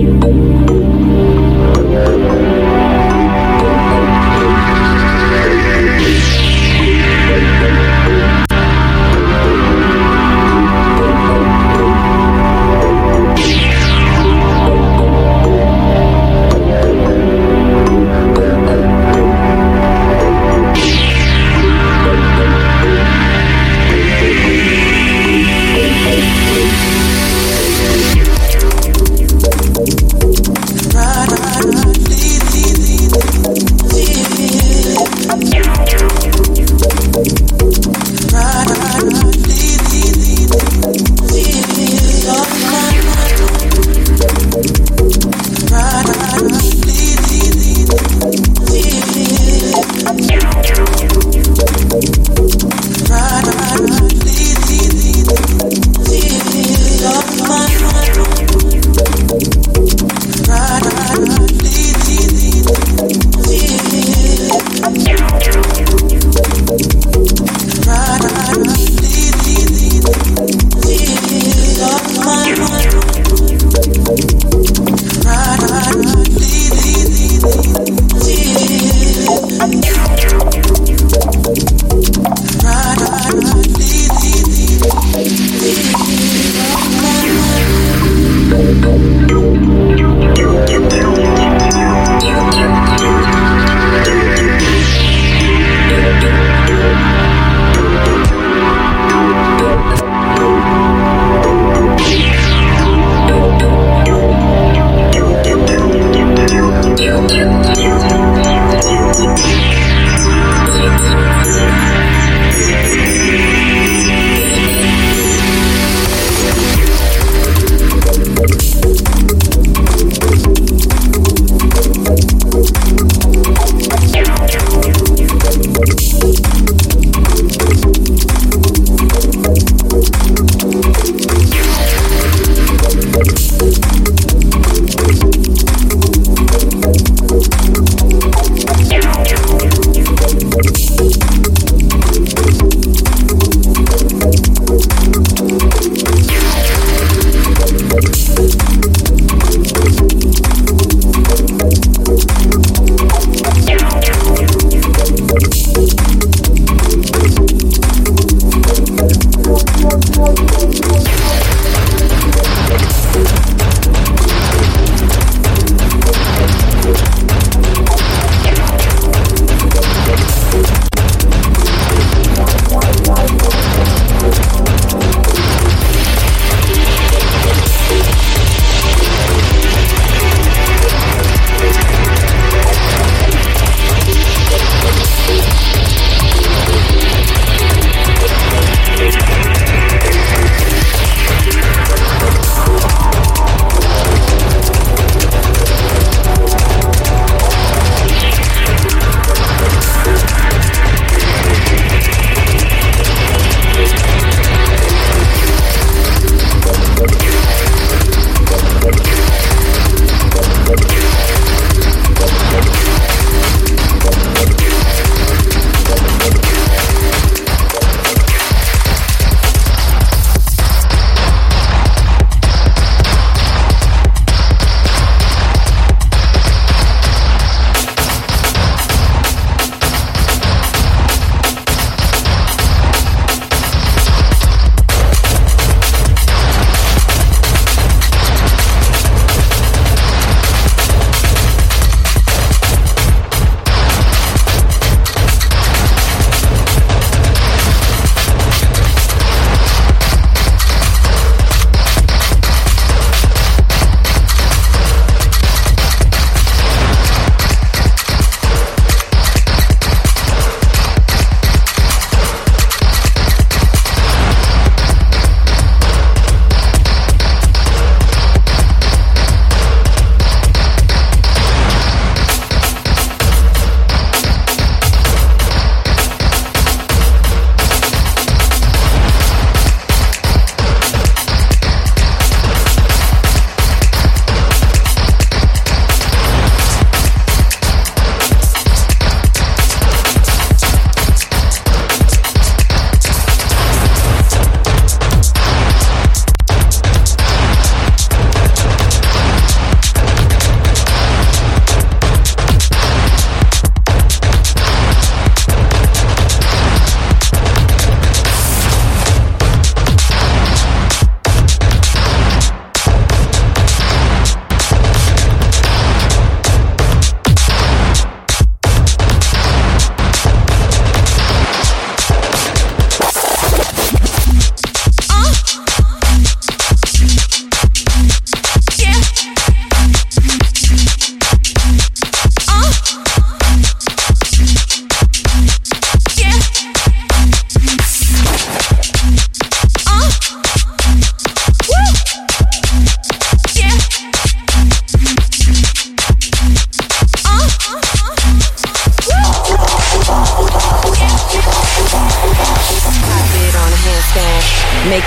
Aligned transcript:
Thank 0.00 0.22
you. 2.62 2.67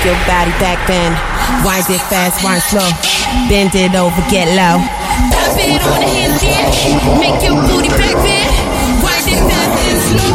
your 0.06 0.18
body 0.26 0.52
back 0.58 0.82
then. 0.88 1.14
Wind 1.62 1.86
it 1.90 2.02
fast, 2.10 2.42
wind 2.44 2.62
slow. 2.64 2.90
Bend 3.50 3.76
it 3.76 3.94
over, 3.94 4.22
get 4.30 4.50
low. 4.58 4.82
Pop 5.30 5.54
it 5.58 5.82
on 5.86 6.00
the 6.02 6.10
handstand. 6.10 6.74
Make 7.22 7.38
your 7.46 7.58
booty 7.70 7.90
back 7.90 8.18
then. 8.26 8.50
Wind 9.06 9.28
it 9.30 9.42
fast 9.46 9.74
and 9.90 10.02
slow. 10.10 10.32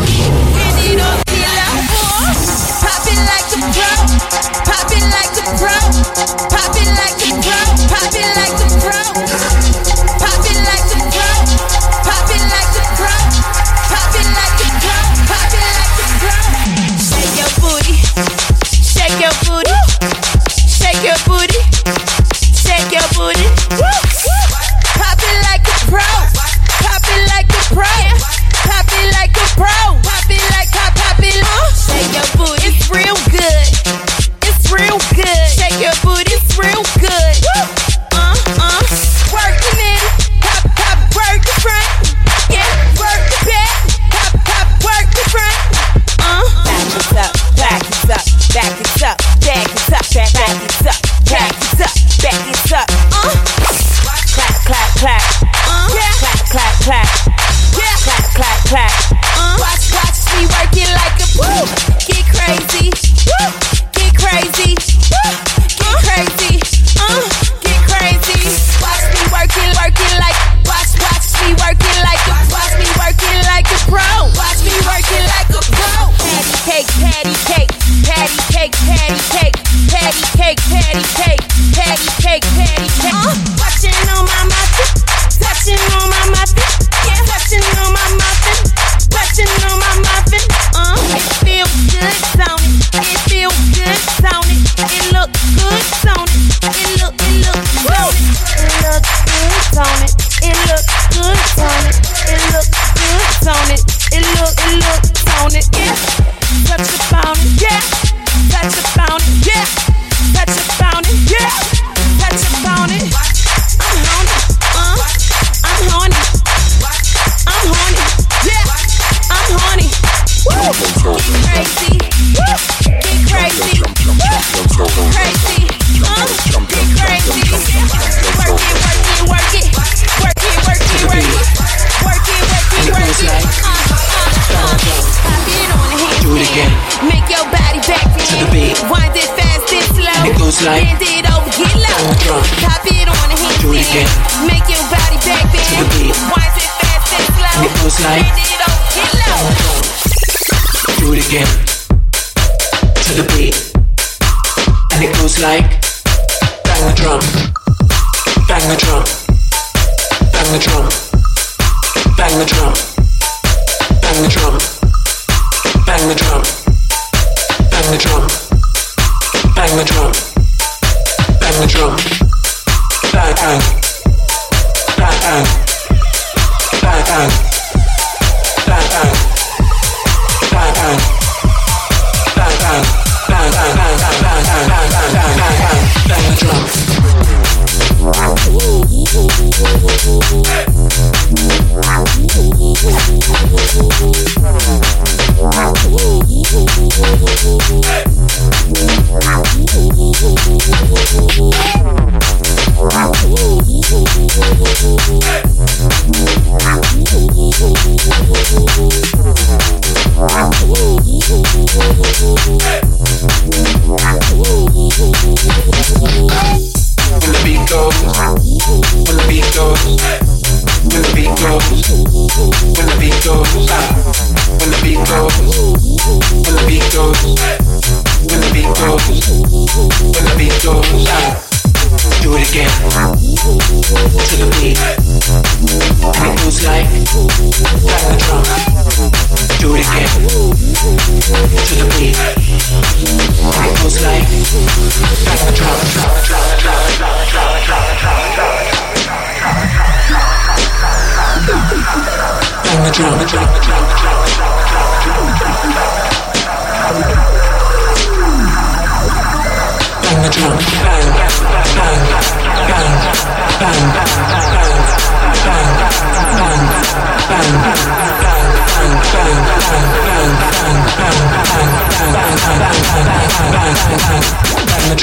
Bend 0.54 0.78
it 0.86 1.00
over, 1.02 1.24
get 1.34 1.50
low. 1.58 1.74
Pop 2.82 3.06
it 3.10 3.20
like 3.26 3.48
a 3.54 3.60
pro. 3.74 3.90
Pop 4.70 4.90
it 4.94 5.04
like 5.10 5.34
a 5.34 5.44
pro. 5.58 5.78
Pop 6.52 6.65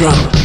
drum. 0.04 0.43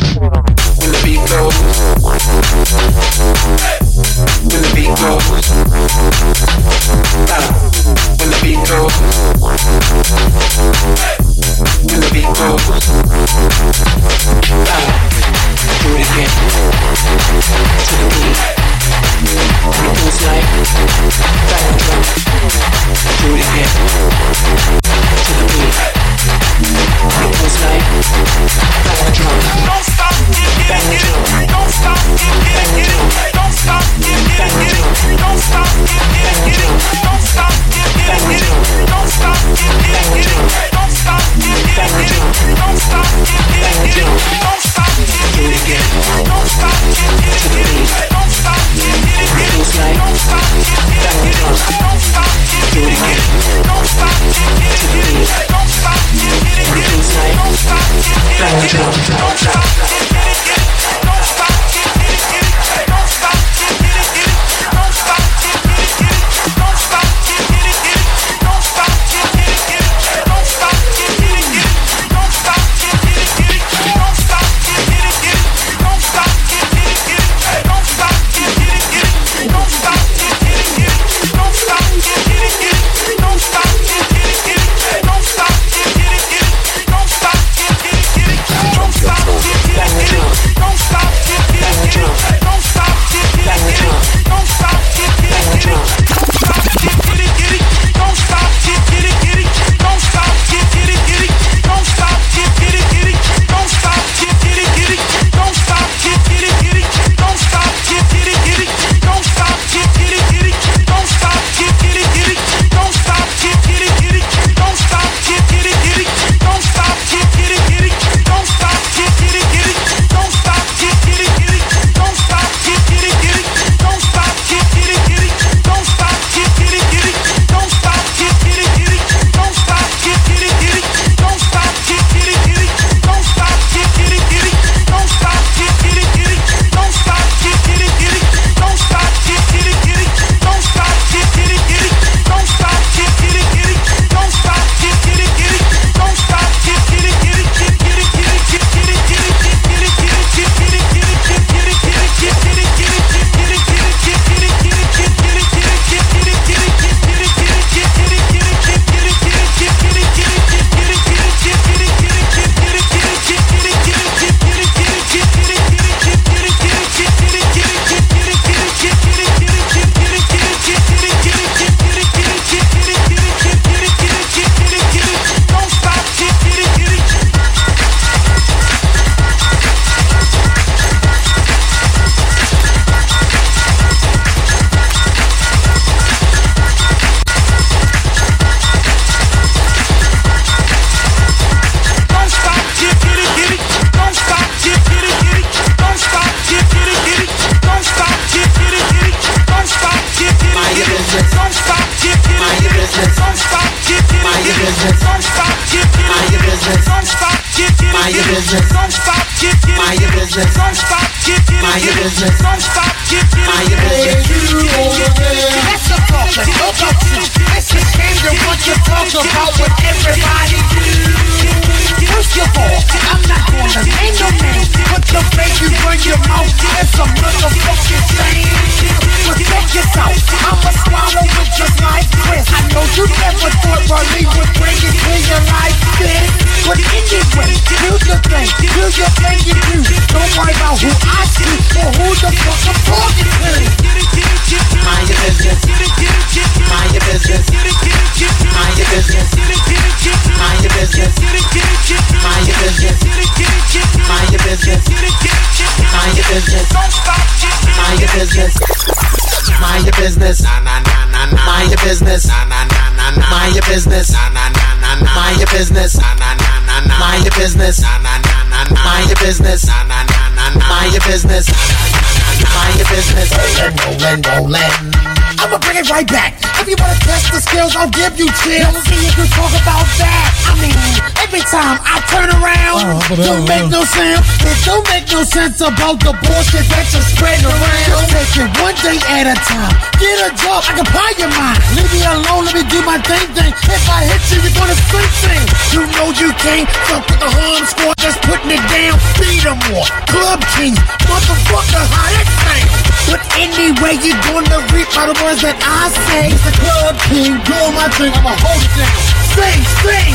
Don't 278.75 278.85
think 278.85 279.03
you 279.07 279.13
can 279.15 279.31
talk 279.31 279.53
about 279.55 279.87
that. 280.03 280.31
I 280.49 280.53
mean, 280.59 280.75
every 281.23 281.45
time 281.47 281.79
I 281.83 282.03
turn 282.11 282.29
around, 282.35 282.83
oh, 282.83 282.99
don't 283.15 283.45
uh, 283.45 283.51
make 283.51 283.67
no 283.71 283.83
uh. 283.83 283.95
sense. 283.95 284.25
It 284.43 284.59
don't 284.67 284.85
make 284.91 285.07
no 285.09 285.23
sense 285.23 285.61
about 285.63 286.03
the 286.03 286.13
bullshit 286.13 286.67
that 286.69 286.87
you're 286.91 287.07
spreading 287.07 287.47
around. 287.47 287.87
Just 287.87 288.11
take 288.11 288.35
it 288.43 288.51
one 288.59 288.77
day 288.83 288.99
at 289.15 289.31
a 289.31 289.37
time. 289.47 289.75
Get 290.03 290.17
a 290.27 290.31
job, 290.35 290.67
I 290.67 290.73
can 290.83 290.89
buy 290.91 291.11
your 291.17 291.33
mind. 291.33 291.61
Leave 291.79 291.91
me 291.95 292.01
alone, 292.03 292.43
let 292.49 292.55
me 292.59 292.65
do 292.67 292.81
my 292.83 292.99
thing 293.07 293.29
thing. 293.33 293.53
If 293.71 293.85
I 293.87 294.09
hit 294.09 294.23
you, 294.35 294.39
you're 294.43 294.57
gonna 294.59 294.77
sing 294.77 295.13
sing. 295.23 295.45
You 295.73 295.83
know 295.95 296.09
you 296.19 296.31
can't 296.43 296.69
fuck 296.91 297.05
with 297.07 297.21
the 297.23 297.31
harm 297.31 297.63
squad, 297.69 297.95
just 298.03 298.19
putting 298.27 298.53
it 298.53 298.65
down. 298.73 298.99
Beat 299.21 299.47
them 299.47 299.59
more. 299.71 299.87
Club 300.11 300.41
kings, 300.59 300.81
motherfucker, 301.07 301.85
how 301.95 302.09
that 302.11 302.29
thing. 302.43 302.88
But 303.07 303.23
anyway, 303.39 303.95
you're 304.03 304.19
gonna 304.27 304.59
reap 304.75 304.91
all 304.99 305.13
the 305.13 305.17
words 305.23 305.43
that 305.47 305.55
I 305.63 305.93
say. 306.09 306.35
It's 306.35 306.43
the 306.43 306.55
club 306.59 306.97
king, 307.07 307.39
doing 307.47 307.75
my 307.77 307.87
thing, 307.95 308.11
I'm 308.11 308.27
a 308.27 308.35
host 308.35 308.69
now. 308.75 308.91
Sing, 309.37 309.63
sing. 309.85 310.15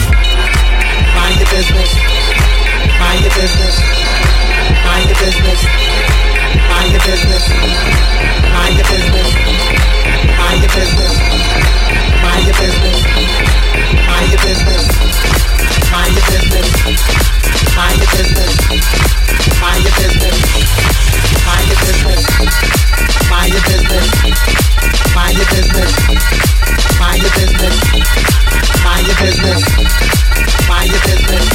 Mind 1.16 1.40
your 1.40 1.50
business. 1.54 1.92
Mind 3.00 3.22
your 3.24 3.34
business. 3.38 3.76
Mind 4.84 5.08
your 5.08 5.20
business. 5.24 5.62
Mind 6.68 6.92
your 6.92 7.04
business. 7.08 7.44
Mind 8.52 8.76
your 8.76 8.88
business. 8.92 9.32
Mind 10.38 10.60
your 10.60 10.74
business. 10.74 11.14
Mind 12.24 12.44
your 12.44 12.58
business. 12.58 13.00
Mind 14.08 14.28
your 14.34 14.42
business. 14.44 14.84
Mind 15.92 16.12
your 16.12 16.26
business. 16.28 17.00
Mind 17.76 17.98
your 18.02 18.12
business. 18.18 18.63
Mind 23.30 23.54
your 23.54 23.64
business. 23.64 24.08
Mind 25.16 25.38
your 25.38 25.48
business. 25.48 25.94
Mind 27.00 27.24
your 29.08 29.18
business. 29.18 29.64
Mind 30.68 30.92
your 30.92 31.02
business. 31.02 31.53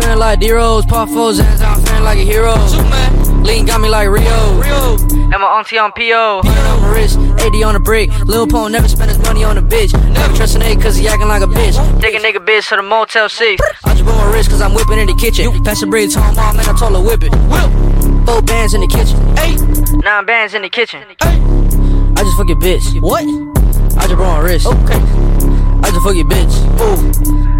Feeling 0.00 0.18
like 0.18 0.40
D-Rose, 0.40 0.84
pop 0.86 1.08
foes, 1.08 1.38
hands 1.38 1.60
out, 1.60 1.78
feeling 1.86 2.04
like 2.04 2.18
a 2.18 2.24
hero. 2.24 2.54
Lean 3.42 3.66
got 3.66 3.80
me 3.80 3.88
like 3.88 4.08
Rio. 4.08 4.60
Rio. 4.60 4.96
And 5.12 5.30
my 5.30 5.58
auntie 5.58 5.78
on 5.78 5.92
PO. 5.92 6.40
on 6.44 6.44
my 6.44 6.92
wrist, 6.92 7.18
80 7.40 7.62
on 7.62 7.74
the 7.74 7.80
brick. 7.80 8.10
Lil 8.26 8.46
Pone 8.46 8.72
never 8.72 8.88
spend 8.88 9.10
his 9.10 9.18
money 9.20 9.44
on 9.44 9.56
a 9.58 9.62
bitch. 9.62 9.92
Never 10.12 10.34
trust 10.36 10.56
an 10.56 10.62
A 10.62 10.76
cause 10.76 10.96
he 10.96 11.08
acting 11.08 11.28
like 11.28 11.42
a 11.42 11.46
bitch. 11.46 12.00
Take 12.00 12.14
a 12.14 12.18
nigga 12.18 12.44
bitch 12.44 12.68
to 12.68 12.76
the 12.76 12.82
Motel 12.82 13.28
6. 13.28 13.62
I 13.84 13.92
just 13.92 14.04
put 14.04 14.14
my 14.14 14.32
wrist 14.32 14.50
cause 14.50 14.60
I'm 14.60 14.74
whipping 14.74 14.98
in 14.98 15.06
the 15.06 15.14
kitchen. 15.14 15.52
Pass 15.64 15.80
the 15.80 15.86
bread 15.86 16.10
to 16.10 16.18
my 16.18 16.32
mom 16.32 16.58
and 16.58 16.68
I 16.68 16.76
told 16.76 16.92
her 16.92 17.00
whip 17.00 17.22
it. 17.22 17.32
Four 18.26 18.42
bands 18.42 18.74
in 18.74 18.80
the 18.80 18.88
kitchen. 18.88 19.18
Eight. 19.38 19.60
Nine 20.04 20.26
bands 20.26 20.54
in 20.54 20.62
the 20.62 20.68
kitchen. 20.68 21.02
I 21.20 22.22
just 22.22 22.36
fuck 22.36 22.48
your 22.48 22.58
bitch. 22.58 23.00
What? 23.00 23.59
I 24.00 24.04
just 24.04 24.16
brought 24.16 24.40
my 24.40 24.48
wrist. 24.48 24.66
Okay. 24.66 24.94
I 24.94 25.90
just 25.90 26.02
fuck 26.02 26.14
your 26.16 26.24
bitch. 26.24 27.56
Ooh. 27.56 27.59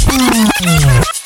Música 0.07 1.20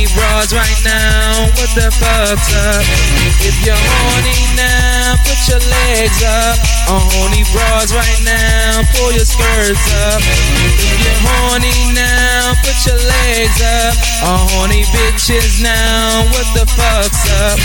All 0.00 0.06
horny 0.16 0.52
right 0.54 0.80
now, 0.82 1.39
what 1.56 1.70
the 1.74 1.88
up? 1.90 2.84
If 3.42 3.56
you're 3.64 3.78
horny 3.78 4.40
now, 4.54 5.16
put 5.24 5.40
your 5.48 5.62
legs 5.62 6.20
up. 6.22 6.56
All 6.90 7.02
horny 7.16 7.42
bras 7.54 7.90
right 7.94 8.20
now, 8.22 8.82
pull 8.94 9.10
your 9.12 9.24
skirts 9.24 9.86
up. 10.10 10.20
If 10.20 10.76
you're 11.02 11.20
horny 11.24 11.94
now, 11.94 12.54
put 12.62 12.78
your 12.86 13.00
legs 13.00 13.58
up. 13.62 13.94
All 14.26 14.44
horny 14.54 14.84
bitches 14.92 15.62
now, 15.62 16.28
what 16.30 16.46
the 16.54 16.66
fuck's 16.68 17.24
up? 17.42 17.58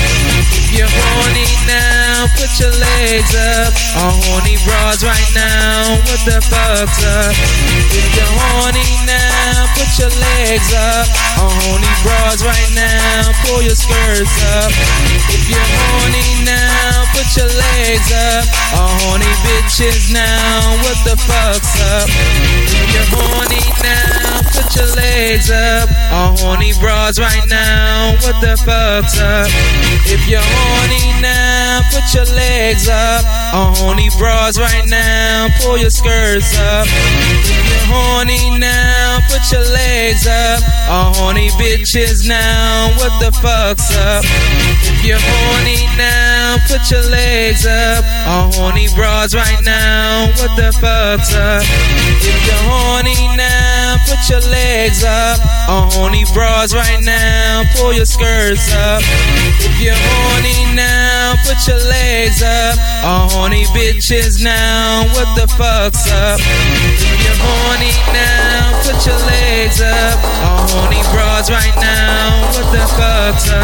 If 0.55 0.71
you're 0.73 0.89
horny 0.89 1.49
now, 1.67 2.27
put 2.39 2.51
your 2.57 2.73
legs 2.73 3.33
up. 3.35 3.71
All 3.99 4.15
horny 4.29 4.57
bras 4.63 5.03
right 5.03 5.29
now, 5.35 5.99
what 6.07 6.21
the 6.23 6.39
fuck's 6.39 7.01
up? 7.03 7.33
If 7.91 8.07
you're 8.15 8.33
horny 8.49 8.87
now, 9.05 9.67
put 9.75 9.89
your 9.99 10.13
legs 10.13 10.69
up. 10.73 11.07
All 11.39 11.51
horny 11.67 11.93
bras 12.03 12.39
right 12.43 12.71
now, 12.73 13.31
pull 13.43 13.61
your 13.61 13.74
skirts 13.75 14.35
up. 14.55 14.71
If 15.29 15.49
you're 15.51 15.59
horny 15.59 16.47
now, 16.47 17.03
put 17.11 17.27
your 17.35 17.51
legs 17.51 18.09
up. 18.11 18.45
All 18.79 18.95
horny 19.03 19.31
bitches 19.43 20.11
now, 20.11 20.79
what 20.81 20.97
the 21.03 21.15
fuck's 21.19 21.75
up? 21.93 22.07
If 22.71 22.87
you're 22.95 23.09
horny 23.11 23.63
now, 23.83 24.41
put 24.55 24.71
your 24.75 24.89
legs 24.95 25.51
up. 25.51 25.89
All 26.11 26.37
horny 26.37 26.71
bras 26.79 27.19
right 27.19 27.45
now, 27.47 28.15
what 28.23 28.39
the 28.39 28.55
fuck's 28.63 29.19
up? 29.19 29.51
If 30.07 30.27
you're 30.29 30.41
horny 30.41 31.21
now, 31.21 31.81
put 31.91 32.07
your 32.15 32.25
legs 32.33 32.87
up. 32.87 33.25
All 33.53 33.75
horny 33.75 34.09
bras 34.17 34.57
right 34.57 34.87
now, 34.87 35.47
pull 35.59 35.77
your 35.77 35.89
skirts 35.89 36.57
up. 36.57 36.87
If 36.87 37.67
you're 37.69 37.87
horny 37.91 38.57
now, 38.57 39.19
put 39.29 39.43
your 39.51 39.65
legs 39.67 40.27
up. 40.27 40.63
All 40.89 41.13
horny 41.13 41.49
bitches 41.59 42.27
now, 42.27 42.89
what 42.97 43.11
the 43.19 43.31
fuck's 43.65 43.95
up? 43.97 44.23
If 44.85 45.03
you're 45.03 45.17
horny 45.17 45.81
now, 45.97 46.57
put 46.67 46.91
your 46.91 47.01
legs 47.09 47.65
up. 47.65 48.05
All 48.27 48.51
horny 48.53 48.87
bras 48.93 49.33
right 49.33 49.57
now, 49.63 50.29
what 50.37 50.53
the 50.55 50.69
fuck's 50.77 51.33
up? 51.33 51.63
If 52.21 52.45
you're 52.45 52.63
horny 52.69 53.17
now, 53.35 53.97
put 54.05 54.21
your 54.29 54.45
legs 54.51 55.03
up. 55.03 55.39
All 55.67 55.89
horny 55.97 56.25
bras 56.33 56.75
right 56.75 57.01
now, 57.01 57.63
pull 57.73 57.93
your 57.93 58.05
skirts 58.05 58.71
up. 58.73 59.01
If 59.57 59.81
you're 59.81 59.97
horny 59.97 60.75
now, 60.75 61.33
put 61.45 61.57
your 61.65 61.81
legs 61.89 62.43
up. 62.43 62.77
All 63.03 63.29
horny 63.29 63.65
bitches 63.73 64.43
now, 64.43 65.09
what 65.17 65.29
the 65.33 65.47
fuck's 65.57 66.05
up? 66.11 66.39
If 67.01 67.17
you're 67.25 67.39
horny 67.41 67.93
now, 68.13 68.77
put 68.85 69.05
your 69.05 69.17
legs 69.25 69.81
up. 69.81 70.21
All 70.45 70.69
horny 70.69 71.01
bras 71.09 71.49
right 71.49 71.75
now, 71.81 72.45
what 72.53 72.69
the 72.71 72.85
fuck's 72.93 73.49
up? 73.49 73.54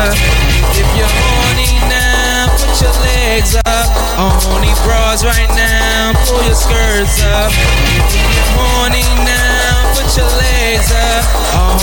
If 0.72 0.88
you're 0.96 1.08
horny 1.08 1.72
now, 1.92 2.48
put 2.56 2.72
your 2.80 2.96
legs 3.04 3.56
up. 3.66 3.88
Horny 4.16 4.72
bras 4.86 5.24
right 5.24 5.50
now, 5.56 6.14
pull 6.26 6.42
your 6.44 6.56
skirts 6.56 7.24
up. 7.24 7.52
If 7.52 8.16
you're 8.16 8.52
horny 8.56 9.04
now, 9.26 9.92
put 9.96 10.08
your 10.16 10.32
legs 10.40 10.92
up. 10.92 11.24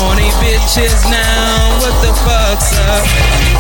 Horny 0.01 0.31
bitches 0.41 1.05
now, 1.11 1.77
what 1.83 1.95
the 2.01 2.13
fuck's 2.25 2.73
up? 2.89 3.05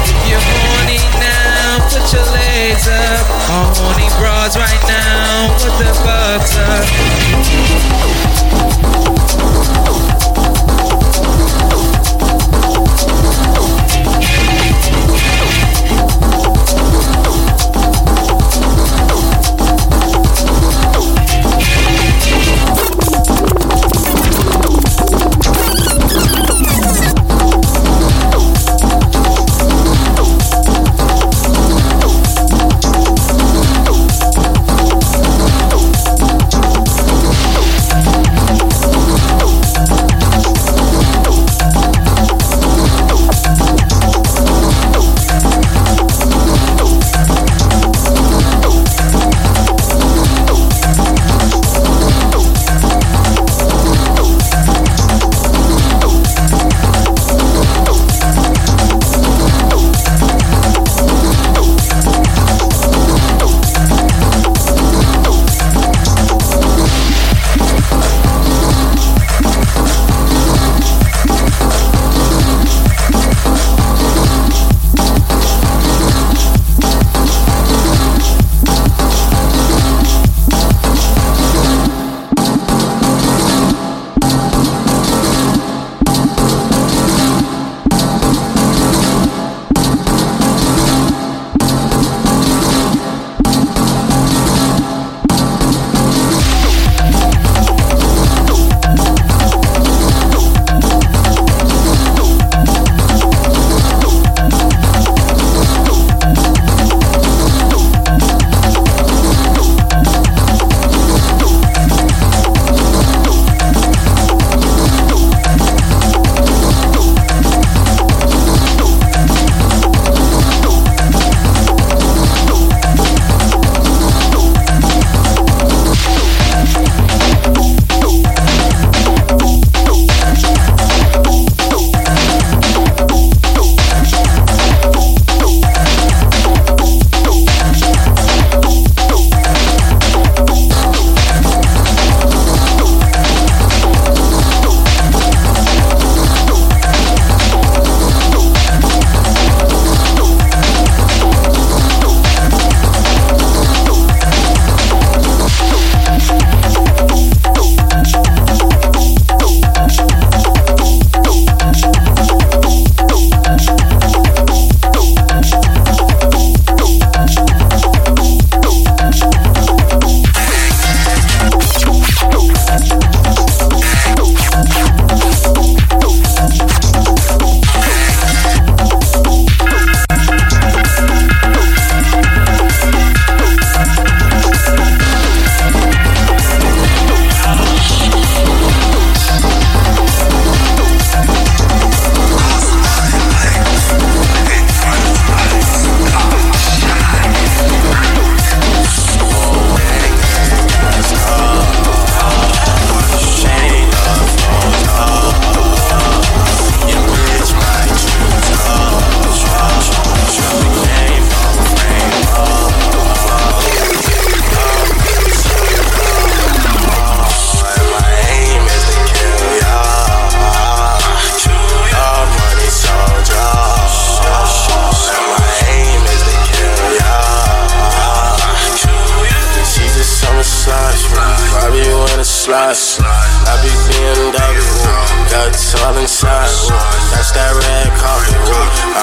If 0.07 0.17
you're 0.29 0.41
horny 0.41 1.01
now, 1.19 1.85
put 1.91 2.07
your 2.13 2.27
legs 2.33 2.89
up. 2.89 3.27
Horny 3.51 4.09
bras 4.17 4.57
right 4.57 4.83
now, 4.89 5.53
what 5.61 5.75
the 5.77 5.93
fuck's 6.05 6.57
up? 6.57 8.38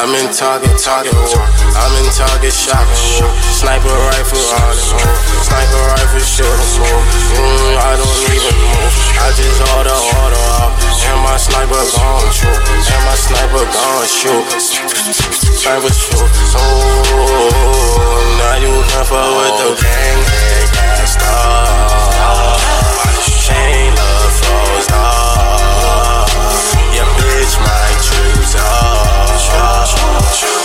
I'm 0.06 0.14
in 0.14 0.30
Target, 0.30 0.78
Target. 0.78 1.18
I'm 1.18 1.94
in 1.98 2.06
Target 2.14 2.54
shopping. 2.54 3.26
Sniper 3.42 3.90
rifle 3.90 4.38
on 4.38 4.78
it. 4.78 4.86
Sniper 5.42 5.82
rifle 5.98 6.22
shooting. 6.22 6.86
Mm, 7.34 7.74
I 7.74 7.98
don't 7.98 8.22
even 8.30 8.54
move. 8.54 8.94
I 9.18 9.34
just 9.34 9.66
order, 9.74 9.98
order 10.22 10.46
up. 10.62 10.78
And 11.10 11.18
my 11.26 11.42
sniper 11.42 11.82
gon' 11.98 12.22
shoot. 12.30 12.54
And 12.54 13.02
my 13.02 13.18
sniper 13.18 13.66
gon' 13.66 14.06
shoot. 14.06 14.46
Sniper 15.58 15.90
shoot. 15.90 16.22
Oh, 16.54 18.22
now 18.38 18.62
you 18.62 18.78
can 18.86 19.06
fuck 19.10 19.26
with 19.26 19.58
the 19.58 19.74
gang. 19.82 20.22
gang, 20.70 21.10
star. 21.10 22.62
Chain 23.42 23.90
love 23.90 24.38
froze 24.38 24.86
off. 24.94 26.30
Your 26.94 27.10
bitch 27.18 27.58
might 27.58 27.98
choose 28.06 29.05
off. 29.94 30.26
The 30.42 30.65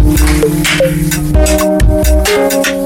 Thank 0.00 0.18
you. 2.66 2.77